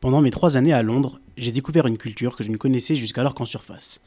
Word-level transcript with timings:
Pendant 0.00 0.22
mes 0.22 0.30
trois 0.30 0.56
années 0.56 0.72
à 0.72 0.82
Londres, 0.82 1.20
j'ai 1.36 1.52
découvert 1.52 1.86
une 1.86 1.98
culture 1.98 2.34
que 2.34 2.42
je 2.42 2.50
ne 2.50 2.56
connaissais 2.56 2.94
jusqu'alors 2.94 3.34
qu'en 3.34 3.44
surface. 3.44 4.00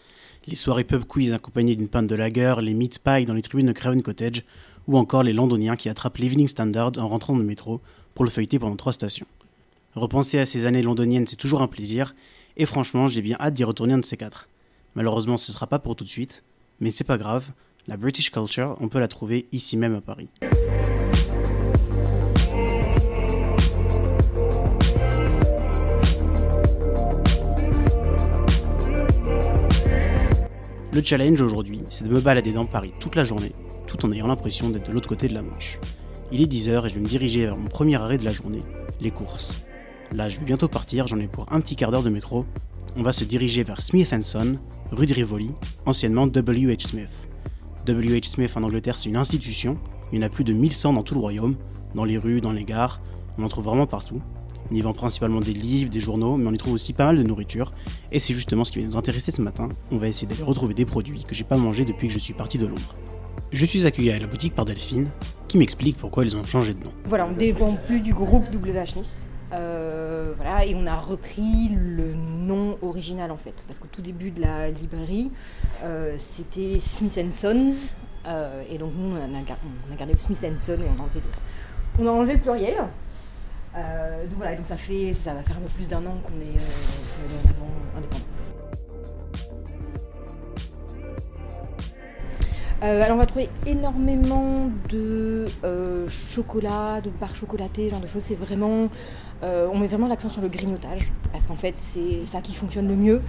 Les 0.48 0.56
soirées 0.56 0.86
pub 0.86 1.04
quiz 1.04 1.32
accompagnées 1.34 1.76
d'une 1.76 1.88
pinte 1.88 2.08
de 2.08 2.16
lager, 2.16 2.56
les 2.64 2.74
meat 2.74 2.98
pie 2.98 3.26
dans 3.26 3.36
les 3.36 3.44
tribunes 3.44 3.68
de 3.68 3.74
Craven 3.74 4.02
Cottage, 4.02 4.44
ou 4.88 4.98
encore 4.98 5.22
les 5.22 5.34
londoniens 5.34 5.76
qui 5.76 5.90
attrapent 5.90 6.18
l'Evening 6.18 6.48
Standard 6.48 6.94
en 6.98 7.08
rentrant 7.08 7.34
dans 7.34 7.40
le 7.40 7.46
métro 7.46 7.80
pour 8.16 8.26
le 8.26 8.32
feuilleter 8.32 8.58
pendant 8.58 8.76
trois 8.76 8.92
stations. 8.92 9.28
Repenser 9.94 10.40
à 10.40 10.48
ces 10.48 10.66
années 10.66 10.82
londoniennes, 10.82 11.28
c'est 11.28 11.36
toujours 11.36 11.62
un 11.62 11.68
plaisir, 11.68 12.16
et 12.58 12.66
franchement, 12.66 13.08
j'ai 13.08 13.22
bien 13.22 13.38
hâte 13.40 13.54
d'y 13.54 13.64
retourner 13.64 13.94
un 13.94 14.00
de 14.00 14.06
ces 14.06 14.18
quatre. 14.18 14.50
Malheureusement, 14.96 15.38
ce 15.38 15.52
ne 15.52 15.54
sera 15.54 15.68
pas 15.68 15.78
pour 15.78 15.96
tout 15.96 16.04
de 16.04 16.10
suite, 16.10 16.44
mais 16.80 16.90
c'est 16.90 17.04
pas 17.04 17.20
grave, 17.20 17.52
la 17.88 17.98
British 17.98 18.32
culture, 18.32 18.76
on 18.80 18.88
peut 18.88 19.00
la 19.00 19.08
trouver 19.08 19.46
ici 19.52 19.78
même 19.78 19.94
à 19.94 20.02
Paris. 20.02 20.28
Le 30.94 31.02
challenge 31.02 31.42
aujourd'hui, 31.42 31.82
c'est 31.90 32.08
de 32.08 32.14
me 32.14 32.22
balader 32.22 32.52
dans 32.52 32.68
Paris 32.68 32.94
toute 33.00 33.16
la 33.16 33.24
journée, 33.24 33.52
tout 33.88 34.06
en 34.06 34.12
ayant 34.12 34.28
l'impression 34.28 34.70
d'être 34.70 34.90
de 34.90 34.92
l'autre 34.92 35.10
côté 35.10 35.28
de 35.28 35.34
la 35.34 35.42
Manche. 35.42 35.80
Il 36.32 36.40
est 36.40 36.46
10h 36.46 36.86
et 36.86 36.90
je 36.90 36.94
vais 36.94 37.02
me 37.02 37.08
diriger 37.08 37.48
vers 37.48 37.58
mon 37.58 37.68
premier 37.68 37.96
arrêt 37.96 38.20
de 38.20 38.26
la 38.26 38.32
journée, 38.32 38.62
les 39.02 39.10
courses. 39.10 39.64
Là, 40.12 40.30
je 40.30 40.38
vais 40.38 40.46
bientôt 40.46 40.68
partir, 40.68 41.08
j'en 41.08 41.18
ai 41.18 41.26
pour 41.26 41.52
un 41.52 41.62
petit 41.62 41.76
quart 41.76 41.90
d'heure 41.90 42.04
de 42.04 42.12
métro. 42.12 42.46
On 42.96 43.02
va 43.02 43.12
se 43.12 43.24
diriger 43.24 43.64
vers 43.64 43.82
Smith 43.82 44.14
Son, 44.22 44.60
rue 44.92 45.08
de 45.08 45.16
Rivoli, 45.16 45.50
anciennement 45.88 46.28
W.H. 46.28 46.90
Smith. 46.90 47.28
W.H. 47.88 48.26
Smith 48.26 48.52
en 48.56 48.62
Angleterre, 48.62 49.00
c'est 49.00 49.10
une 49.10 49.18
institution, 49.18 49.80
il 50.12 50.20
y 50.20 50.24
en 50.24 50.28
a 50.28 50.30
plus 50.30 50.44
de 50.44 50.54
1100 50.54 50.94
dans 50.94 51.02
tout 51.02 51.16
le 51.16 51.22
royaume, 51.22 51.56
dans 51.96 52.06
les 52.06 52.20
rues, 52.20 52.40
dans 52.40 52.52
les 52.52 52.66
gares, 52.66 53.02
on 53.40 53.44
en 53.44 53.48
trouve 53.48 53.66
vraiment 53.66 53.88
partout. 53.88 54.22
On 54.72 54.76
y 54.76 54.82
vend 54.82 54.94
principalement 54.94 55.42
des 55.42 55.54
livres, 55.54 55.90
des 55.90 56.00
journaux, 56.00 56.38
mais 56.38 56.48
on 56.48 56.54
y 56.54 56.58
trouve 56.58 56.74
aussi 56.74 56.94
pas 56.94 57.06
mal 57.06 57.18
de 57.18 57.24
nourriture. 57.24 57.74
Et 58.12 58.20
c'est 58.20 58.34
justement 58.34 58.64
ce 58.64 58.72
qui 58.72 58.80
va 58.80 58.86
nous 58.86 58.98
intéresser 58.98 59.32
ce 59.32 59.42
matin. 59.42 59.70
On 59.92 59.98
va 59.98 60.08
essayer 60.08 60.28
d'aller 60.28 60.44
retrouver 60.44 60.74
des 60.74 60.86
produits 60.86 61.24
que 61.24 61.36
j'ai 61.36 61.44
pas 61.44 61.58
mangés 61.58 61.86
depuis 61.86 62.08
que 62.08 62.14
je 62.14 62.20
suis 62.20 62.34
parti 62.34 62.58
de 62.58 62.68
Londres. 62.68 62.96
Je 63.52 63.66
suis 63.66 63.86
accueilli 63.86 64.12
à 64.12 64.20
la 64.20 64.28
boutique 64.28 64.56
par 64.56 64.66
Delphine, 64.66 65.10
qui 65.48 65.58
m'explique 65.58 65.98
pourquoi 65.98 66.26
ils 66.26 66.36
ont 66.36 66.46
changé 66.46 66.74
de 66.74 66.84
nom. 66.84 66.92
Voilà, 67.06 67.28
on 67.28 67.34
dépend 67.34 67.76
plus 67.88 68.02
du 68.02 68.14
groupe 68.14 68.46
WH. 68.54 69.30
Euh, 69.54 70.34
voilà, 70.36 70.66
et 70.66 70.74
on 70.74 70.88
a 70.88 70.96
repris 70.96 71.70
le 71.70 72.14
nom 72.16 72.78
original 72.82 73.30
en 73.30 73.38
fait, 73.38 73.64
parce 73.68 73.78
qu'au 73.78 73.88
tout 73.92 74.02
début 74.02 74.32
de 74.32 74.42
la 74.42 74.72
librairie, 74.72 75.32
euh, 75.84 76.16
c'était 76.18 76.80
Smith 76.80 77.32
Sons, 77.32 77.94
euh, 78.26 78.64
et 78.72 78.80
donc 78.80 78.94
nous 78.98 79.16
on 79.16 79.94
a, 79.94 79.96
gardé 79.96 80.14
Smith 80.18 80.40
Son 80.40 80.74
et 80.74 80.78
on 80.78 81.00
a 81.00 81.04
enlevé 81.04 81.22
on 82.00 82.08
a 82.08 82.12
enlevé 82.12 82.34
le 82.34 82.40
pluriel. 82.40 82.88
Euh, 83.76 84.26
donc 84.26 84.38
voilà, 84.38 84.56
donc 84.56 84.68
ça 84.68 84.78
fait, 84.78 85.14
ça 85.14 85.34
va 85.34 85.42
faire 85.42 85.58
un 85.58 85.62
peu 85.62 85.70
plus 85.70 85.88
d'un 85.88 86.06
an 86.06 86.18
qu'on 86.24 86.40
est, 86.42 86.58
euh, 86.58 87.46
en 87.46 87.50
avant 87.50 87.72
indépendant. 87.98 88.24
Euh, 92.84 93.02
alors 93.02 93.16
on 93.16 93.20
va 93.20 93.26
trouver 93.26 93.50
énormément 93.66 94.70
de 94.90 95.48
chocolat, 96.10 97.00
de 97.02 97.10
barres 97.10 97.36
chocolatées, 97.36 97.90
genre 97.90 98.02
de 98.02 98.08
choses. 98.08 98.24
C'est 98.24 98.36
vraiment, 98.36 98.90
on 99.42 99.78
met 99.78 99.88
vraiment 99.88 100.08
l'accent 100.08 100.30
sur 100.30 100.42
le 100.42 100.50
grignotage 100.50 101.12
parce 101.32 101.48
qu'en 101.48 101.56
fait 101.56 101.76
c'est 101.78 102.26
ça 102.26 102.42
qui 102.42 102.54
fonctionne 102.54 102.90
le 102.90 102.98
mieux. 102.98 103.22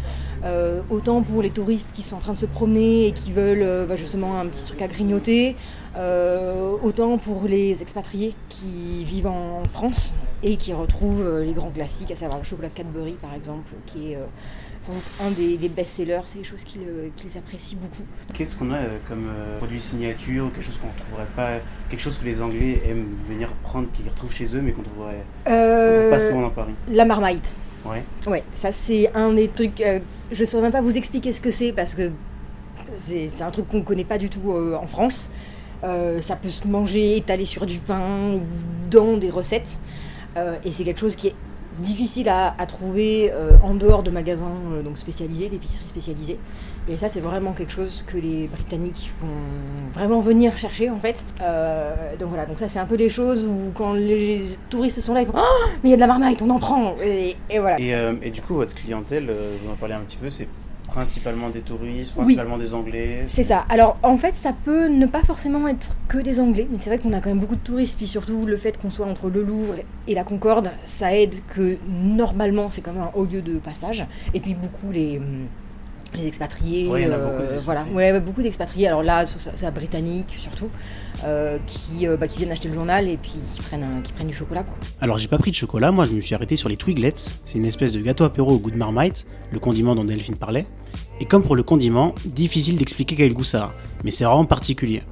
autant 0.90 1.22
pour 1.22 1.40
les 1.40 1.50
touristes 1.50 1.90
qui 1.94 2.02
sont 2.02 2.16
en 2.16 2.20
train 2.20 2.32
de 2.32 2.38
se 2.38 2.46
promener 2.46 3.06
et 3.06 3.12
qui 3.12 3.30
veulent 3.30 3.86
bah, 3.86 3.94
justement 3.94 4.40
un 4.40 4.46
petit 4.46 4.64
truc 4.64 4.82
à 4.82 4.88
grignoter, 4.88 5.54
autant 6.82 7.16
pour 7.18 7.44
les 7.44 7.80
expatriés 7.80 8.34
qui 8.48 9.04
vivent 9.04 9.28
en 9.28 9.62
France 9.70 10.14
et 10.44 10.56
qui 10.56 10.74
retrouvent 10.74 11.26
euh, 11.26 11.42
les 11.42 11.54
grands 11.54 11.70
classiques, 11.70 12.10
à 12.10 12.16
savoir 12.16 12.38
le 12.38 12.44
chocolat 12.44 12.68
Cadbury 12.68 13.14
par 13.14 13.34
exemple, 13.34 13.72
qui 13.86 14.12
est 14.12 14.16
euh, 14.16 14.92
un 15.24 15.30
des, 15.30 15.56
best-sellers, 15.68 16.20
c'est 16.26 16.38
des 16.38 16.44
choses 16.44 16.62
qu'ils 16.62 17.38
apprécient 17.38 17.78
beaucoup. 17.80 18.04
Qu'est-ce 18.34 18.54
qu'on 18.54 18.70
a 18.70 18.76
euh, 18.76 18.98
comme 19.08 19.26
produit 19.56 19.80
signature, 19.80 20.52
quelque 20.52 20.66
chose 20.66 20.76
qu'on 20.76 20.88
ne 20.88 21.06
trouverait 21.06 21.32
pas, 21.34 21.60
quelque 21.88 22.00
chose 22.00 22.18
que 22.18 22.26
les 22.26 22.42
Anglais 22.42 22.82
aiment 22.86 23.06
venir 23.26 23.48
prendre, 23.62 23.90
qu'ils 23.92 24.06
retrouvent 24.08 24.34
chez 24.34 24.54
eux, 24.54 24.60
mais 24.60 24.72
qu'on 24.72 24.82
ne 24.82 24.86
trouverait 24.86 26.10
pas 26.10 26.20
souvent 26.20 26.42
dans 26.42 26.50
Paris? 26.50 26.74
La 26.88 27.06
marmite. 27.06 27.56
Ouais. 27.86 28.02
Ouais, 28.26 28.44
ça 28.54 28.72
c'est 28.72 29.10
un 29.14 29.32
des 29.32 29.48
trucs. 29.48 29.82
je 30.30 30.40
ne 30.40 30.46
saurais 30.46 30.64
même 30.64 30.72
pas 30.72 30.82
vous 30.82 30.96
expliquer 30.96 31.32
ce 31.32 31.40
que 31.40 31.50
c'est 31.50 31.72
parce 31.72 31.94
que 31.94 32.10
c'est 32.94 33.42
un 33.42 33.50
truc 33.50 33.66
qu'on 33.68 33.78
ne 33.78 33.82
connaît 33.82 34.04
pas 34.04 34.18
du 34.18 34.28
tout 34.28 34.52
en 34.52 34.86
France. 34.86 35.30
ça 35.82 36.36
peut 36.36 36.50
se 36.50 36.68
manger 36.68 37.16
étalé 37.16 37.46
sur 37.46 37.64
du 37.64 37.78
pain 37.78 38.34
ou 38.34 38.42
dans 38.90 39.16
des 39.16 39.30
recettes. 39.30 39.78
Euh, 40.36 40.56
et 40.64 40.72
c'est 40.72 40.84
quelque 40.84 41.00
chose 41.00 41.16
qui 41.16 41.28
est 41.28 41.34
difficile 41.80 42.28
à, 42.28 42.54
trouver 42.68 43.32
euh, 43.32 43.50
en 43.64 43.74
dehors 43.74 44.04
de 44.04 44.10
magasins 44.12 44.52
euh, 44.72 44.82
donc 44.82 44.96
spécialisés, 44.96 45.48
d'épiceries 45.48 45.88
spécialisées. 45.88 46.38
Et 46.88 46.96
ça, 46.96 47.08
c'est 47.08 47.20
vraiment 47.20 47.52
quelque 47.52 47.72
chose 47.72 48.04
que 48.06 48.16
les 48.16 48.46
Britanniques 48.46 49.10
vont 49.20 49.28
vraiment 49.92 50.20
venir 50.20 50.56
chercher 50.56 50.90
en 50.90 50.98
fait. 50.98 51.24
donc 52.20 52.28
voilà, 52.28 52.46
donc 52.46 52.58
ça, 52.58 52.68
c'est 52.68 52.78
un 52.78 52.86
peu 52.86 52.94
les 52.94 53.08
choses 53.08 53.44
où 53.44 53.72
quand 53.74 53.94
les 53.94 54.42
touristes 54.70 55.00
sont 55.00 55.14
là, 55.14 55.22
ils 55.22 55.26
font 55.26 55.32
Oh, 55.36 55.66
mais 55.82 55.88
il 55.88 55.90
y 55.90 55.94
a 55.94 55.96
de 55.96 56.00
la 56.00 56.06
marmite, 56.06 56.42
on 56.42 56.50
en 56.50 56.58
prend 56.58 56.94
Et, 57.02 57.36
voilà. 57.58 57.80
Et, 57.80 57.92
et, 58.22 58.30
du 58.30 58.40
coup, 58.42 58.54
votre 58.54 58.74
clientèle, 58.74 59.32
vous 59.62 59.70
en 59.70 59.74
parlez 59.74 59.94
un 59.94 60.00
petit 60.00 60.18
peu, 60.18 60.30
c'est 60.30 60.48
Principalement 60.86 61.50
des 61.50 61.60
touristes, 61.60 62.14
principalement 62.14 62.58
des 62.58 62.74
Anglais. 62.74 63.24
C'est 63.26 63.42
ça. 63.42 63.64
Alors 63.68 63.96
en 64.02 64.16
fait, 64.16 64.36
ça 64.36 64.52
peut 64.52 64.88
ne 64.88 65.06
pas 65.06 65.22
forcément 65.22 65.66
être 65.66 65.96
que 66.08 66.18
des 66.18 66.40
Anglais, 66.40 66.68
mais 66.70 66.78
c'est 66.78 66.90
vrai 66.90 66.98
qu'on 66.98 67.12
a 67.12 67.20
quand 67.20 67.30
même 67.30 67.40
beaucoup 67.40 67.56
de 67.56 67.60
touristes, 67.60 67.96
puis 67.96 68.06
surtout 68.06 68.46
le 68.46 68.56
fait 68.56 68.78
qu'on 68.80 68.90
soit 68.90 69.06
entre 69.06 69.28
le 69.28 69.42
Louvre 69.42 69.74
et 70.06 70.14
la 70.14 70.24
Concorde, 70.24 70.70
ça 70.84 71.14
aide 71.14 71.34
que 71.48 71.78
normalement 71.88 72.70
c'est 72.70 72.80
quand 72.82 72.92
même 72.92 73.02
un 73.02 73.10
haut 73.14 73.24
lieu 73.24 73.42
de 73.42 73.54
passage, 73.58 74.06
et 74.34 74.40
puis 74.40 74.54
beaucoup 74.54 74.92
les 74.92 75.18
hum, 75.18 75.46
les 76.16 76.26
expatriés, 76.26 76.88
euh, 76.90 77.58
voilà, 77.64 77.84
ouais, 77.92 78.20
beaucoup 78.20 78.42
d'expatriés. 78.42 78.86
Alors 78.88 79.02
là, 79.02 79.24
c'est 79.26 79.74
britannique 79.74 80.34
surtout, 80.38 80.70
euh, 81.24 81.58
qui, 81.66 82.06
euh, 82.06 82.16
bah, 82.16 82.28
qui 82.28 82.38
viennent 82.38 82.52
acheter 82.52 82.68
le 82.68 82.74
journal 82.74 83.08
et 83.08 83.16
puis 83.16 83.34
qui 83.52 83.60
prennent, 83.60 84.02
qui 84.02 84.12
prennent 84.12 84.28
du 84.28 84.34
chocolat. 84.34 84.62
Quoi. 84.62 84.76
Alors 85.00 85.18
j'ai 85.18 85.28
pas 85.28 85.38
pris 85.38 85.50
de 85.50 85.56
chocolat, 85.56 85.90
moi 85.92 86.04
je 86.04 86.12
me 86.12 86.20
suis 86.20 86.34
arrêté 86.34 86.56
sur 86.56 86.68
les 86.68 86.76
Twiglets. 86.76 87.30
C'est 87.44 87.58
une 87.58 87.66
espèce 87.66 87.92
de 87.92 88.00
gâteau 88.00 88.24
apéro 88.24 88.52
au 88.52 88.58
goût 88.58 88.70
de 88.70 88.76
marmite, 88.76 89.26
le 89.50 89.58
condiment 89.58 89.94
dont 89.94 90.04
Delphine 90.04 90.36
parlait. 90.36 90.66
Et 91.20 91.24
comme 91.24 91.42
pour 91.42 91.56
le 91.56 91.62
condiment, 91.62 92.14
difficile 92.24 92.76
d'expliquer 92.76 93.16
quel 93.16 93.32
goût 93.32 93.44
ça 93.44 93.64
a, 93.64 93.74
mais 94.02 94.10
c'est 94.10 94.24
vraiment 94.24 94.44
particulier. 94.44 95.02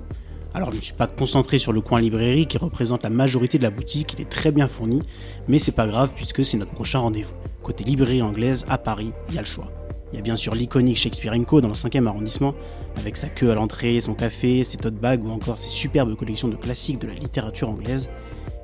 Alors 0.54 0.70
je 0.70 0.76
ne 0.76 0.82
suis 0.82 0.94
pas 0.94 1.06
concentré 1.06 1.58
sur 1.58 1.72
le 1.72 1.80
coin 1.80 2.00
librairie 2.00 2.46
qui 2.46 2.58
représente 2.58 3.02
la 3.04 3.10
majorité 3.10 3.56
de 3.56 3.62
la 3.62 3.70
boutique, 3.70 4.14
il 4.14 4.20
est 4.20 4.28
très 4.28 4.52
bien 4.52 4.68
fourni, 4.68 5.00
mais 5.48 5.58
c'est 5.58 5.72
pas 5.72 5.86
grave 5.86 6.12
puisque 6.14 6.44
c'est 6.44 6.58
notre 6.58 6.72
prochain 6.72 6.98
rendez-vous. 6.98 7.32
Côté 7.62 7.84
librairie 7.84 8.22
anglaise, 8.22 8.66
à 8.68 8.76
Paris, 8.76 9.12
il 9.30 9.36
y 9.36 9.38
a 9.38 9.40
le 9.40 9.46
choix. 9.46 9.70
Il 10.12 10.16
y 10.16 10.18
a 10.18 10.22
bien 10.22 10.36
sûr 10.36 10.54
l'iconique 10.54 10.98
Shakespeare 10.98 11.32
Co 11.46 11.62
dans 11.62 11.68
le 11.68 11.74
5e 11.74 12.06
arrondissement, 12.06 12.54
avec 12.96 13.16
sa 13.16 13.28
queue 13.28 13.50
à 13.50 13.54
l'entrée, 13.54 13.98
son 14.00 14.12
café, 14.14 14.62
ses 14.62 14.76
tote 14.76 14.94
bags 14.94 15.24
ou 15.24 15.30
encore 15.30 15.56
ses 15.56 15.68
superbes 15.68 16.14
collections 16.14 16.48
de 16.48 16.56
classiques 16.56 17.00
de 17.00 17.06
la 17.06 17.14
littérature 17.14 17.70
anglaise. 17.70 18.10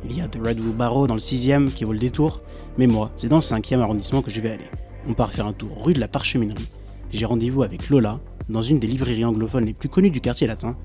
Il 0.04 0.14
y 0.14 0.20
a 0.20 0.28
The 0.28 0.38
Red 0.44 0.58
Barrow 0.60 1.06
dans 1.06 1.14
le 1.14 1.20
6e 1.20 1.72
qui 1.72 1.84
vaut 1.84 1.94
le 1.94 1.98
détour, 1.98 2.42
mais 2.76 2.86
moi, 2.86 3.10
c'est 3.16 3.28
dans 3.28 3.36
le 3.36 3.42
5e 3.42 3.80
arrondissement 3.80 4.20
que 4.20 4.30
je 4.30 4.40
vais 4.42 4.50
aller. 4.50 4.70
On 5.08 5.14
part 5.14 5.32
faire 5.32 5.46
un 5.46 5.54
tour 5.54 5.82
rue 5.82 5.94
de 5.94 6.00
la 6.00 6.08
Parcheminerie. 6.08 6.68
J'ai 7.12 7.24
rendez-vous 7.24 7.62
avec 7.62 7.88
Lola 7.88 8.20
dans 8.50 8.62
une 8.62 8.78
des 8.78 8.86
librairies 8.86 9.24
anglophones 9.24 9.64
les 9.64 9.72
plus 9.72 9.88
connues 9.88 10.10
du 10.10 10.20
quartier 10.20 10.46
latin, 10.46 10.76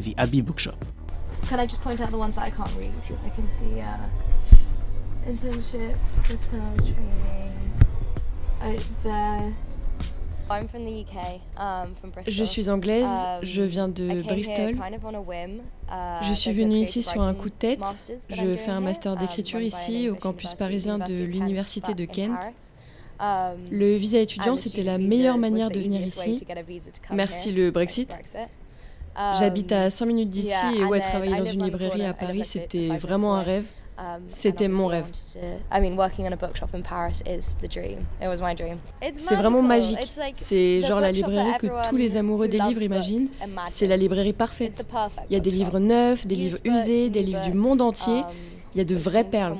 The 0.00 0.14
Abbey 0.16 0.42
Bookshop. 0.42 0.76
Can 1.50 1.58
I 1.58 1.66
just 1.66 1.82
point 1.82 2.00
out 2.00 2.10
the 2.10 2.16
ones 2.16 2.36
that 2.36 2.46
I 2.46 2.50
can't 2.50 2.70
read? 2.78 2.92
I 3.26 3.30
can 3.34 3.48
see 3.50 3.80
uh, 3.80 3.98
internship, 5.28 5.96
personality 6.22 6.94
training, 6.94 7.52
uh, 9.04 9.50
Um, 9.52 9.71
je 12.26 12.44
suis 12.44 12.68
anglaise, 12.68 13.08
um, 13.08 13.38
je 13.42 13.62
viens 13.62 13.88
de 13.88 14.22
Bristol. 14.22 14.74
Uh, 14.74 16.24
je 16.28 16.32
suis 16.34 16.52
venue 16.52 16.76
ici 16.76 17.02
sur 17.02 17.22
un 17.22 17.34
coup 17.34 17.48
de 17.48 17.54
tête. 17.54 17.80
Je 18.30 18.54
fais 18.54 18.70
un 18.70 18.80
master 18.80 19.12
um, 19.12 19.18
d'écriture 19.18 19.60
ici 19.60 20.08
au 20.08 20.14
campus 20.14 20.54
parisien 20.54 20.98
de 20.98 21.24
l'Université 21.24 21.94
de 21.94 22.04
Kent. 22.04 22.52
Le 23.70 23.96
visa 23.96 24.18
étudiant, 24.18 24.56
c'était 24.56 24.82
la 24.82 24.98
meilleure 24.98 25.38
manière 25.38 25.70
de 25.70 25.80
venir 25.80 26.02
ici. 26.02 26.44
Merci 27.10 27.52
le 27.52 27.70
Brexit. 27.70 28.16
J'habite 29.38 29.72
à 29.72 29.90
5 29.90 30.06
minutes 30.06 30.30
d'ici 30.30 30.54
et 30.78 30.84
ouais, 30.84 31.00
travailler 31.00 31.36
dans 31.36 31.44
une 31.44 31.64
librairie 31.64 32.04
à 32.04 32.14
Paris, 32.14 32.44
c'était 32.44 32.88
vraiment 32.96 33.36
un 33.36 33.42
rêve. 33.42 33.66
Um, 33.98 34.22
C'était 34.26 34.68
mon 34.68 34.86
rêve. 34.86 35.04
C'est 39.16 39.34
vraiment 39.36 39.62
magique. 39.62 40.12
C'est 40.34 40.82
genre 40.82 41.00
la 41.00 41.12
librairie 41.12 41.58
que 41.58 41.88
tous 41.88 41.96
les 41.96 42.16
amoureux 42.16 42.48
des 42.48 42.58
livres 42.58 42.82
imaginent. 42.82 43.28
C'est 43.68 43.86
la 43.86 43.96
librairie 43.96 44.32
parfaite. 44.32 44.86
Il 45.28 45.34
y 45.34 45.36
a 45.36 45.40
des 45.40 45.50
livres 45.50 45.78
neufs, 45.78 46.26
des 46.26 46.36
livres 46.36 46.58
usés, 46.64 47.10
des 47.10 47.22
livres 47.22 47.42
du 47.42 47.52
monde 47.52 47.80
entier. 47.82 48.20
Um, 48.20 48.24
Il 48.74 48.78
y 48.78 48.80
a 48.80 48.84
de 48.84 48.94
vraies 48.94 49.24
perles. 49.24 49.56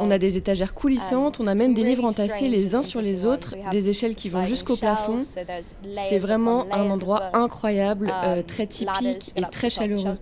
On 0.00 0.10
a 0.10 0.18
des 0.18 0.36
étagères 0.36 0.74
coulissantes, 0.74 1.40
on 1.40 1.46
a 1.46 1.54
même 1.54 1.72
des 1.72 1.84
livres 1.84 2.04
entassés 2.04 2.48
les 2.48 2.74
uns 2.74 2.82
sur 2.82 3.00
les 3.00 3.24
autres, 3.24 3.54
des 3.70 3.88
échelles 3.88 4.14
qui 4.14 4.28
vont 4.28 4.44
jusqu'au 4.44 4.76
plafond. 4.76 5.22
C'est 5.24 6.18
vraiment 6.18 6.66
un 6.70 6.90
endroit 6.90 7.30
incroyable, 7.34 8.10
euh, 8.12 8.36
um, 8.36 8.42
très 8.42 8.66
typique 8.66 9.32
et 9.36 9.42
très 9.50 9.70
chaleureux. 9.70 10.14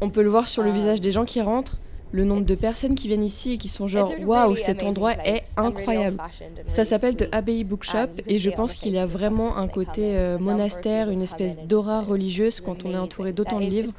On 0.00 0.10
peut 0.10 0.22
le 0.22 0.30
voir 0.30 0.48
sur 0.48 0.64
le 0.64 0.70
visage 0.72 1.00
des 1.00 1.12
gens 1.12 1.24
qui 1.24 1.40
rentrent. 1.40 1.78
Le 2.12 2.24
nombre 2.24 2.44
de 2.44 2.54
personnes 2.54 2.94
qui 2.94 3.08
viennent 3.08 3.24
ici 3.24 3.52
et 3.52 3.58
qui 3.58 3.68
sont 3.68 3.88
genre 3.88 4.12
waouh, 4.20 4.56
cet 4.56 4.82
endroit 4.82 5.12
est 5.24 5.42
incroyable. 5.56 6.18
Ça 6.66 6.84
s'appelle 6.84 7.16
The 7.16 7.28
Abbey 7.32 7.64
Bookshop 7.64 8.22
et 8.26 8.38
je 8.38 8.50
pense 8.50 8.74
qu'il 8.74 8.92
y 8.92 8.98
a 8.98 9.06
vraiment 9.06 9.56
un 9.56 9.68
côté 9.68 10.16
euh, 10.16 10.38
monastère, 10.38 11.10
une 11.10 11.22
espèce 11.22 11.58
d'aura 11.58 12.00
religieuse 12.00 12.60
quand 12.60 12.84
on 12.84 12.92
est 12.92 12.98
entouré 12.98 13.32
d'autant 13.32 13.60
de 13.60 13.66
livres. 13.66 13.90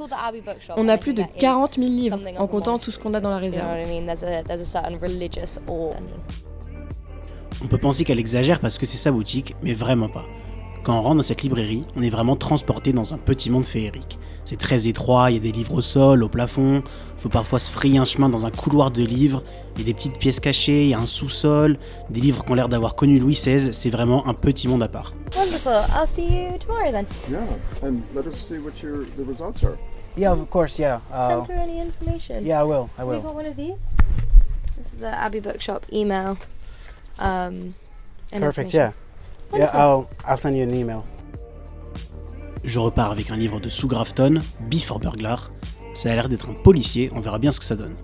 On 0.76 0.88
a 0.88 0.98
plus 0.98 1.14
de 1.14 1.24
40 1.38 1.76
000 1.76 1.88
livres 1.88 2.20
en 2.38 2.48
comptant 2.48 2.80
tout 2.80 2.92
ce 2.92 3.00
qu'on 3.00 3.14
a 3.14 3.20
dans 3.20 3.30
la 3.30 3.38
réserve. 3.38 3.68
On 7.62 7.68
peut 7.68 7.78
penser 7.78 8.04
qu'elle 8.04 8.20
exagère 8.20 8.60
parce 8.60 8.78
que 8.78 8.86
c'est 8.86 8.98
sa 8.98 9.12
boutique, 9.12 9.56
mais 9.64 9.74
vraiment 9.74 10.10
pas. 10.10 10.26
Quand 10.88 11.00
on 11.00 11.02
rentre 11.02 11.18
dans 11.18 11.24
cette 11.24 11.42
librairie, 11.42 11.84
on 11.98 12.02
est 12.02 12.10
vraiment 12.10 12.38
transporté 12.38 12.94
dans 12.94 13.14
un 13.14 13.18
petit 13.18 13.50
monde 13.50 13.66
féerique. 13.66 14.18
C'est 14.46 14.56
très 14.56 14.88
étroit, 14.88 15.30
il 15.30 15.34
y 15.34 15.38
a 15.38 15.42
des 15.42 15.52
livres 15.52 15.74
au 15.74 15.82
sol, 15.82 16.24
au 16.24 16.30
plafond, 16.30 16.82
faut 17.18 17.28
parfois 17.28 17.60
se 17.60 17.70
frayer 17.70 17.98
un 17.98 18.06
chemin 18.06 18.30
dans 18.30 18.46
un 18.46 18.52
couloir 18.52 18.90
de 18.90 19.04
livres, 19.04 19.44
il 19.76 19.82
y 19.82 19.84
a 19.84 19.86
des 19.88 19.94
petites 19.94 20.18
pièces 20.18 20.40
cachées, 20.40 20.84
il 20.84 20.90
y 20.92 20.94
a 20.94 21.00
un 21.00 21.06
sous-sol, 21.06 21.78
des 22.10 22.22
livres 22.22 22.46
qui 22.46 22.54
ont 22.54 22.56
l'air 22.56 22.70
d'avoir 22.70 22.96
connu 22.96 23.20
Louis 23.20 23.34
XVI, 23.34 23.74
c'est 23.74 23.90
vraiment 23.90 24.26
un 24.30 24.34
petit 24.34 24.70
monde 24.70 24.82
à 24.82 24.88
part. 24.88 25.12
Wonderful. 25.36 25.74
I'll 25.94 26.08
see 26.08 26.24
you 26.24 26.58
tomorrow 26.58 26.90
then. 26.90 27.06
Yeah, 27.30 27.40
and 27.86 28.00
let 28.16 28.26
us 28.26 28.36
see 28.36 28.58
what 28.58 28.82
your 28.82 29.04
the 29.18 29.26
results 29.30 29.66
are. 29.66 29.78
Yeah, 30.16 30.32
of 30.32 30.50
course, 30.50 30.80
yeah. 30.80 31.02
Uh, 31.12 31.28
Send 31.28 31.48
through 31.48 31.64
any 31.64 31.82
information. 31.82 32.46
Yeah, 32.46 32.62
I 32.62 32.64
will. 32.64 32.90
I 32.98 33.04
will. 33.04 33.20
We 33.20 33.28
got 33.28 33.36
one 33.36 33.46
of 33.46 33.58
these? 33.58 33.82
This 34.78 34.94
is 34.94 35.02
the 35.02 35.10
Abbey 35.10 35.42
Bookshop 35.42 35.86
email. 35.92 36.38
Um, 37.20 37.74
Perfect, 38.32 38.74
yeah. 38.74 38.94
Yeah, 39.54 39.72
I'll, 39.74 40.08
I'll 40.28 40.38
send 40.38 40.56
you 40.56 40.64
an 40.64 40.74
email. 40.74 41.04
Je 42.64 42.80
repars 42.80 43.12
avec 43.12 43.32
un 43.32 43.38
livre 43.38 43.60
de 43.60 43.70
Sue 43.70 43.88
Grafton, 43.88 44.42
Before 44.70 45.00
Burglar. 45.00 45.52
Ça 45.94 46.12
a 46.12 46.16
l'air 46.16 46.28
d'être 46.28 46.50
un 46.50 46.54
policier, 46.54 47.10
on 47.16 47.22
verra 47.22 47.40
bien 47.40 47.52
ce 47.52 47.60
que 47.60 47.66
ça 47.66 47.76
donne. 47.76 47.96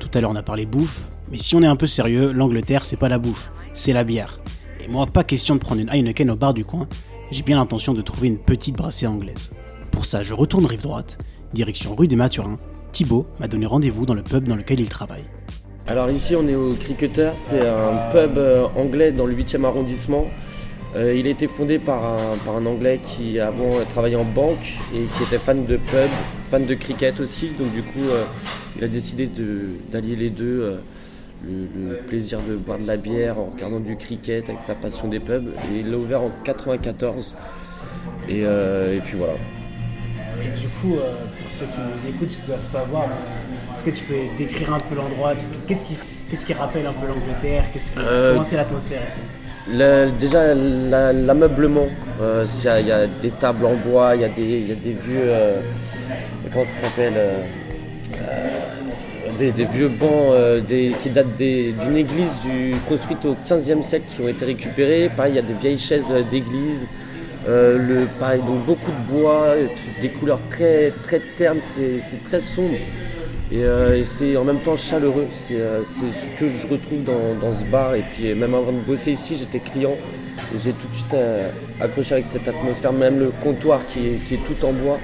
Tout 0.00 0.08
à 0.14 0.20
l'heure 0.20 0.30
on 0.30 0.36
a 0.36 0.42
parlé 0.42 0.66
bouffe, 0.66 1.08
mais 1.30 1.36
si 1.36 1.54
on 1.54 1.62
est 1.62 1.66
un 1.66 1.76
peu 1.76 1.86
sérieux, 1.86 2.32
l'Angleterre 2.32 2.86
c'est 2.86 2.96
pas 2.96 3.08
la 3.08 3.18
bouffe, 3.18 3.50
c'est 3.74 3.92
la 3.92 4.04
bière. 4.04 4.40
Et 4.80 4.88
moi, 4.88 5.06
pas 5.06 5.24
question 5.24 5.54
de 5.54 5.60
prendre 5.60 5.80
une 5.80 5.90
Heineken 5.90 6.30
au 6.30 6.36
bar 6.36 6.54
du 6.54 6.64
coin, 6.64 6.88
j'ai 7.30 7.42
bien 7.42 7.58
l'intention 7.58 7.92
de 7.92 8.02
trouver 8.02 8.28
une 8.28 8.38
petite 8.38 8.76
brassée 8.76 9.06
anglaise. 9.06 9.50
Pour 9.90 10.04
ça, 10.04 10.22
je 10.22 10.32
retourne 10.32 10.64
rive 10.64 10.82
droite, 10.82 11.18
direction 11.52 11.94
rue 11.94 12.08
des 12.08 12.16
Mathurins. 12.16 12.58
Thibaut 12.92 13.26
m'a 13.38 13.48
donné 13.48 13.66
rendez-vous 13.66 14.06
dans 14.06 14.14
le 14.14 14.22
pub 14.22 14.48
dans 14.48 14.56
lequel 14.56 14.80
il 14.80 14.88
travaille. 14.88 15.24
Alors 15.88 16.10
ici 16.10 16.34
on 16.34 16.48
est 16.48 16.56
au 16.56 16.74
Cricketer, 16.74 17.30
c'est 17.36 17.60
un 17.60 18.10
pub 18.10 18.38
euh, 18.38 18.66
anglais 18.76 19.12
dans 19.12 19.26
le 19.26 19.34
8e 19.34 19.64
arrondissement 19.64 20.24
euh, 20.96 21.14
il 21.14 21.26
a 21.26 21.30
été 21.30 21.46
fondé 21.46 21.78
par 21.78 22.02
un, 22.02 22.66
Anglais 22.66 22.98
qui 23.04 23.38
avant 23.38 23.68
travaillait 23.90 24.16
en 24.16 24.24
banque 24.24 24.74
et 24.94 25.02
qui 25.02 25.22
était 25.24 25.38
fan 25.38 25.66
de 25.66 25.76
pub, 25.76 26.10
fan 26.44 26.64
de 26.64 26.74
cricket 26.74 27.20
aussi. 27.20 27.50
Donc 27.58 27.72
du 27.74 27.82
coup, 27.82 28.08
euh, 28.10 28.24
il 28.78 28.84
a 28.84 28.88
décidé 28.88 29.28
d'allier 29.90 30.16
les 30.16 30.30
deux, 30.30 30.62
euh, 30.62 30.76
le, 31.46 31.96
plaisir 32.06 32.38
de 32.48 32.56
boire 32.56 32.78
de 32.78 32.86
la 32.86 32.96
bière 32.96 33.38
en 33.38 33.50
regardant 33.54 33.80
du 33.80 33.96
cricket 33.96 34.48
avec 34.48 34.62
sa 34.62 34.74
passion 34.74 35.08
des 35.08 35.20
pubs. 35.20 35.48
Et 35.70 35.80
il 35.80 35.90
l'a 35.90 35.98
ouvert 35.98 36.22
en 36.22 36.30
94. 36.44 37.34
Et, 38.28 38.44
puis 39.04 39.18
voilà. 39.18 39.34
du 39.34 40.68
coup, 40.80 40.96
pour 40.96 41.50
ceux 41.50 41.66
qui 41.66 41.78
nous 41.78 42.08
écoutent, 42.08 42.28
qui 42.28 42.40
ne 42.40 42.46
peuvent 42.46 42.72
pas 42.72 42.84
voir, 42.84 43.08
est-ce 43.74 43.84
que 43.84 43.90
tu 43.90 44.04
peux 44.04 44.14
décrire 44.38 44.72
un 44.72 44.80
peu 44.80 44.94
l'endroit? 44.94 45.34
Qu'est-ce 45.68 46.46
qui, 46.46 46.52
rappelle 46.54 46.86
un 46.86 46.92
peu 46.92 47.06
l'Angleterre? 47.06 47.64
Comment 47.94 48.42
c'est 48.42 48.56
l'atmosphère 48.56 49.02
ici? 49.06 49.20
Déjà, 49.68 50.54
l'ameublement, 50.54 51.88
euh, 52.20 52.46
il 52.64 52.86
y, 52.86 52.92
a 52.92 53.06
des 53.06 53.30
tables 53.30 53.66
en 53.66 53.74
bois, 53.74 54.14
il 54.14 54.22
y, 54.22 54.24
a 54.24 54.28
des 54.28 54.74
vieux. 54.92 55.24
Euh, 55.24 55.60
comment 56.52 56.64
ça 56.64 56.86
s'appelle 56.88 57.14
euh, 57.16 57.42
des, 59.38 59.64
vieux 59.64 59.88
bancs 59.88 60.34
qui 61.02 61.10
datent 61.10 61.36
d'une 61.36 61.96
église 61.96 62.30
construite 62.88 63.24
au 63.24 63.36
15e 63.44 63.82
siècle 63.82 64.04
qui 64.14 64.22
ont 64.22 64.28
été 64.28 64.44
récupérés. 64.44 65.10
Pareil, 65.14 65.32
il 65.32 65.36
y 65.36 65.40
a 65.40 65.42
des 65.42 65.54
vieilles 65.54 65.78
chaises 65.78 66.06
d'église. 66.30 66.86
donc 67.46 68.64
beaucoup 68.64 68.92
de 68.92 69.12
bois, 69.12 69.54
des 70.00 70.08
couleurs 70.08 70.40
très, 70.50 70.92
très 71.04 71.20
ternes, 71.36 71.60
c'est 71.76 72.24
très 72.24 72.40
sombre. 72.40 72.76
Euh, 73.52 73.96
et, 73.96 74.04
c'est 74.04 74.36
en 74.36 74.44
même 74.44 74.58
temps 74.58 74.76
chaleureux. 74.76 75.28
Euh, 75.52 75.82
c'est 75.84 76.20
ce 76.20 76.38
que 76.38 76.48
je 76.48 76.66
retrouve 76.66 77.04
dans, 77.04 77.52
ce 77.56 77.64
bar. 77.64 77.94
Et 77.94 78.02
puis 78.02 78.34
même 78.34 78.54
avant 78.54 78.72
de 78.72 78.80
bosser 78.80 79.12
ici, 79.12 79.36
j'étais 79.38 79.60
client. 79.60 79.96
J'ai 80.64 80.72
tout 80.72 80.88
de 80.88 80.94
suite 80.94 81.14
euh, 81.14 81.48
accroché 81.80 82.14
avec 82.14 82.26
cette 82.28 82.48
atmosphère. 82.48 82.92
Même 82.92 83.18
le 83.18 83.32
comptoir 83.42 83.80
qui 83.88 84.06
est, 84.06 84.36
tout 84.36 84.64
en 84.64 84.72
bois, 84.72 84.98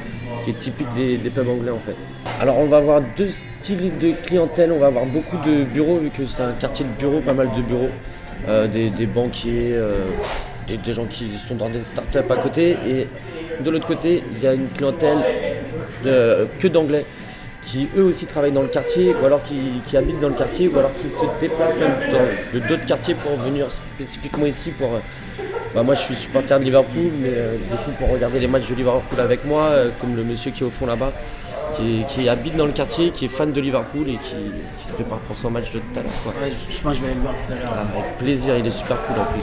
qui 0.45 0.51
est 0.51 0.59
typique 0.59 0.89
des, 0.97 1.19
pubs 1.31 1.49
anglais 1.49 1.71
en 1.71 1.79
fait. 1.79 1.97
Alors 2.41 2.59
on 2.59 2.67
va 2.67 2.79
avoir 2.79 3.01
deux 3.17 3.31
styles 3.61 3.97
de 3.99 4.13
clientèle. 4.25 4.73
On 4.73 4.79
va 4.79 4.87
avoir 4.89 5.07
beaucoup 5.07 5.37
de 5.39 5.65
bureaux, 5.65 5.99
vu 5.99 6.11
que 6.11 6.25
c'est 6.25 6.43
un 6.43 6.53
quartier 6.53 6.85
de 6.85 6.99
bureaux, 6.99 7.21
pas 7.21 7.35
mal 7.35 7.49
de 7.57 7.63
bureaux. 7.63 7.91
Des, 8.73 9.07
banquiers, 9.07 9.77
des, 10.67 10.93
gens 10.93 11.05
qui 11.05 11.39
sont 11.39 11.55
dans 11.55 11.69
des 11.69 11.81
startups 11.81 12.19
à 12.19 12.37
côté. 12.37 12.77
Et 12.89 13.07
de 13.63 13.71
l'autre 13.71 13.87
côté, 13.87 14.25
il 14.35 14.43
y 14.43 14.49
a 14.49 14.55
une 14.55 14.67
clientèle 14.69 15.19
que 16.03 16.67
d'anglais 16.67 17.05
qui 17.65 17.89
eux 17.97 18.03
aussi 18.03 18.27
travaillent 18.27 18.53
dans 18.53 18.63
le 18.63 18.69
quartier, 18.69 19.15
ou 19.15 19.25
alors 19.25 19.41
qui, 19.45 19.97
habitent 19.97 20.21
dans 20.21 20.29
le 20.29 20.35
quartier, 20.35 20.69
ou 20.69 20.79
alors 20.79 20.95
qui 20.97 21.09
se 21.09 21.25
déplacent 21.41 21.77
même 21.77 21.95
dans 22.13 22.69
d'autres 22.69 22.87
quartiers 22.87 23.15
pour 23.15 23.37
venir 23.37 23.67
spécifiquement 23.71 24.47
ici 24.47 24.71
pour. 24.71 24.95
Euh, 24.95 24.99
bah 25.75 25.83
moi 25.83 25.95
je 25.95 26.01
suis 26.01 26.15
supporter 26.15 26.59
de 26.59 26.65
Liverpool, 26.65 27.11
mais 27.23 27.31
euh, 27.33 27.57
du 27.57 27.77
coup 27.77 27.93
pour 27.99 28.11
regarder 28.11 28.39
les 28.39 28.47
matchs 28.47 28.69
de 28.69 28.75
Liverpool 28.75 29.19
avec 29.19 29.45
moi, 29.47 29.63
euh, 29.71 29.91
comme 30.01 30.15
le 30.15 30.23
monsieur 30.23 30.51
qui 30.51 30.63
est 30.63 30.67
au 30.67 30.71
fond 30.71 30.85
là-bas, 30.85 31.13
qui, 32.09 32.29
habite 32.29 32.57
dans 32.57 32.67
le 32.67 32.73
quartier, 32.73 33.11
qui 33.11 33.25
est 33.25 33.29
fan 33.29 33.53
de 33.53 33.61
Liverpool 33.61 34.07
et 34.09 34.19
qui, 34.19 34.87
se 34.87 34.93
prépare 34.93 35.19
pour 35.21 35.37
son 35.37 35.51
match 35.51 35.73
de 35.73 35.79
tout 35.79 35.85
à 35.99 36.03
l'heure. 36.03 36.13
Ouais, 36.43 36.53
je, 36.71 36.81
pense 36.83 36.93
que 36.93 36.99
je 36.99 37.05
vais 37.05 37.07
aller 37.07 37.15
le 37.15 37.23
voir 37.23 37.35
tout 37.35 37.51
à 37.51 37.55
l'heure. 37.55 37.73
Ah, 37.73 37.99
avec 37.99 38.19
plaisir, 38.19 38.59
il 38.59 38.67
est 38.67 38.71
super 38.71 39.01
cool 39.07 39.21
en 39.21 39.25
plus. 39.33 39.43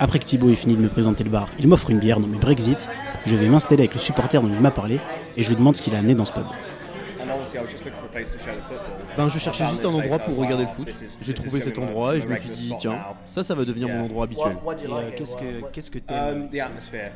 Après 0.00 0.18
que 0.18 0.24
Thibaut 0.24 0.50
ait 0.50 0.56
fini 0.56 0.76
de 0.76 0.80
me 0.80 0.88
présenter 0.88 1.22
le 1.22 1.30
bar, 1.30 1.48
il 1.58 1.68
m'offre 1.68 1.90
une 1.90 1.98
bière 1.98 2.18
nommée 2.18 2.38
Brexit. 2.38 2.88
Je 3.26 3.36
vais 3.36 3.48
m'installer 3.48 3.82
avec 3.82 3.94
le 3.94 4.00
supporter 4.00 4.40
dont 4.40 4.48
il 4.48 4.60
m'a 4.60 4.70
parlé 4.70 4.98
et 5.36 5.42
je 5.42 5.48
lui 5.48 5.56
demande 5.56 5.76
ce 5.76 5.82
qu'il 5.82 5.94
a 5.94 5.98
amené 5.98 6.14
dans 6.14 6.24
ce 6.24 6.32
pub. 6.32 6.46
Ben, 9.16 9.28
je 9.28 9.38
cherchais 9.38 9.66
juste 9.66 9.84
un 9.84 9.88
endroit 9.88 10.18
pour 10.18 10.36
regarder 10.36 10.64
le 10.64 10.70
foot. 10.70 10.88
J'ai 11.20 11.34
trouvé 11.34 11.60
cet 11.60 11.78
endroit 11.78 12.16
et 12.16 12.20
je 12.20 12.28
me 12.28 12.36
suis 12.36 12.50
dit, 12.50 12.74
tiens, 12.78 12.98
ça, 13.26 13.42
ça 13.42 13.54
va 13.54 13.64
devenir 13.64 13.88
mon 13.88 14.04
endroit 14.04 14.24
habituel. 14.24 14.56
Qu'est-ce 15.72 15.90
que 15.90 15.98
um, 16.08 16.48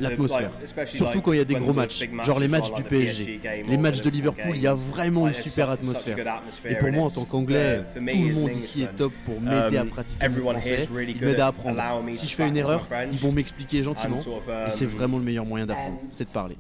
L'atmosphère. 0.01 0.51
Surtout 0.87 1.21
quand 1.21 1.33
il 1.33 1.39
y 1.39 1.43
a 1.43 1.45
des 1.45 1.55
gros 1.55 1.73
matchs, 1.73 2.09
genre 2.25 2.41
les 2.41 2.49
matchs 2.49 2.73
du 2.73 2.83
PSG. 2.83 3.41
Les 3.67 3.77
matchs 3.77 4.01
de 4.01 4.11
Liverpool, 4.11 4.57
il 4.57 4.63
y 4.63 4.67
a 4.67 4.75
vraiment 4.75 5.29
une 5.29 5.35
super 5.35 5.71
atmosphère. 5.71 6.43
Et 6.69 6.75
pour 6.77 6.91
moi, 6.91 7.05
en 7.07 7.11
tant 7.11 7.25
qu'anglais, 7.25 7.83
tout 7.95 8.01
le 8.01 8.35
monde 8.35 8.55
ici 8.55 8.83
est 8.83 8.95
top 8.95 9.13
pour 9.25 9.41
m'aider 9.41 9.77
à 9.77 9.83
um, 9.83 9.89
pratiquer 9.89 10.29
le 10.29 10.41
français. 10.41 10.89
Ils 11.09 11.25
m'aident 11.25 11.41
à 11.41 11.47
apprendre. 11.49 11.81
Si 12.13 12.29
je 12.29 12.35
fais 12.35 12.49
une 12.49 12.57
erreur, 12.57 12.87
ils 13.11 13.19
vont 13.19 13.33
m'expliquer 13.33 13.83
gentiment. 13.83 14.17
Et 14.17 14.71
c'est 14.71 14.85
um, 14.85 14.91
vraiment 14.91 15.19
le 15.19 15.25
meilleur 15.25 15.45
moyen 15.45 15.67
d'apprendre, 15.67 15.99
c'est 16.11 16.25
de 16.25 16.31
parler. 16.31 16.57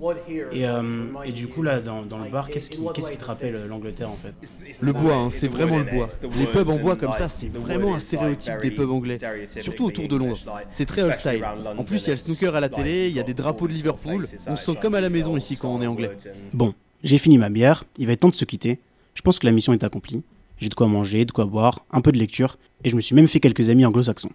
Et, 0.52 0.66
euh, 0.66 0.82
et, 1.24 1.32
du 1.32 1.48
coup, 1.48 1.62
là, 1.62 1.80
dans, 1.80 2.02
dans 2.02 2.18
le 2.18 2.30
bar, 2.30 2.48
qu'est-ce 2.48 2.70
qui, 2.70 2.82
qui, 2.94 3.16
te 3.16 3.24
rappelle 3.24 3.56
l'Angleterre 3.68 4.10
en 4.10 4.16
fait 4.16 4.32
Le 4.80 4.92
bois, 4.92 5.14
hein, 5.14 5.28
c'est 5.30 5.48
vraiment 5.48 5.78
le 5.78 5.84
bois. 5.84 6.08
Les 6.38 6.46
pubs 6.46 6.68
en 6.68 6.76
bois 6.76 6.96
comme 6.96 7.12
ça, 7.12 7.28
c'est 7.28 7.48
vraiment 7.48 7.94
un 7.94 7.98
stéréotype 7.98 8.60
des 8.62 8.70
pubs 8.70 8.90
anglais. 8.90 9.18
Surtout 9.60 9.86
autour 9.86 10.08
de 10.08 10.16
Londres. 10.16 10.38
C'est 10.70 10.86
très 10.86 11.02
old 11.02 11.14
style. 11.14 11.44
En 11.76 11.84
plus, 11.84 12.04
il 12.04 12.06
y 12.06 12.10
a 12.10 12.14
le 12.14 12.18
snooker 12.18 12.54
à 12.54 12.60
la 12.60 12.68
télé, 12.68 13.08
il 13.08 13.14
y 13.14 13.20
a 13.20 13.24
des 13.24 13.34
drapeaux 13.34 13.68
de 13.68 13.72
Liverpool. 13.72 14.26
On 14.46 14.56
se 14.56 14.64
sent 14.64 14.78
comme 14.80 14.94
à 14.94 15.00
la 15.00 15.10
maison 15.10 15.36
ici 15.36 15.56
quand 15.56 15.72
on 15.72 15.82
est 15.82 15.86
anglais. 15.86 16.10
Bon, 16.52 16.74
j'ai 17.02 17.18
fini 17.18 17.38
ma 17.38 17.50
bière, 17.50 17.84
il 17.98 18.06
va 18.06 18.12
être 18.12 18.20
temps 18.20 18.28
de 18.28 18.34
se 18.34 18.44
quitter. 18.44 18.78
Je 19.14 19.22
pense 19.22 19.38
que 19.38 19.46
la 19.46 19.52
mission 19.52 19.72
est 19.72 19.84
accomplie. 19.84 20.22
J'ai 20.58 20.68
de 20.68 20.74
quoi 20.74 20.86
manger, 20.86 21.24
de 21.24 21.32
quoi 21.32 21.44
boire, 21.44 21.84
un 21.90 22.00
peu 22.00 22.12
de 22.12 22.18
lecture, 22.18 22.56
et 22.84 22.90
je 22.90 22.96
me 22.96 23.00
suis 23.00 23.16
même 23.16 23.26
fait 23.26 23.40
quelques 23.40 23.68
amis 23.68 23.84
anglo-saxons. 23.84 24.30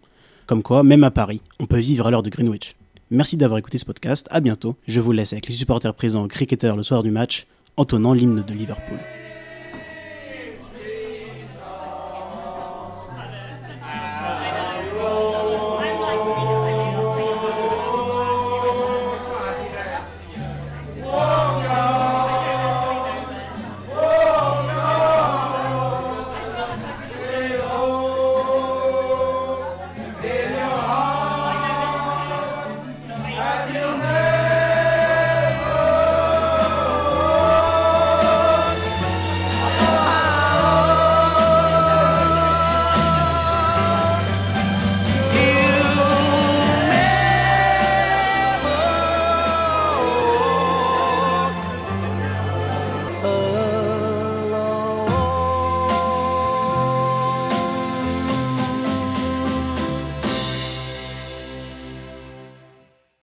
Comme 0.45 0.63
quoi, 0.63 0.83
même 0.83 1.03
à 1.03 1.11
Paris, 1.11 1.41
on 1.59 1.65
peut 1.65 1.79
vivre 1.79 2.07
à 2.07 2.11
l'heure 2.11 2.23
de 2.23 2.29
Greenwich. 2.29 2.75
Merci 3.09 3.37
d'avoir 3.37 3.57
écouté 3.57 3.77
ce 3.77 3.85
podcast, 3.85 4.27
à 4.31 4.41
bientôt. 4.41 4.75
Je 4.87 4.99
vous 4.99 5.13
laisse 5.13 5.31
avec 5.31 5.47
les 5.47 5.53
supporters 5.53 5.93
présents 5.93 6.25
au 6.25 6.27
cricketer 6.27 6.73
le 6.75 6.83
soir 6.83 7.03
du 7.03 7.11
match, 7.11 7.47
entonnant 7.77 8.11
l'hymne 8.13 8.43
de 8.45 8.53
Liverpool. 8.53 8.97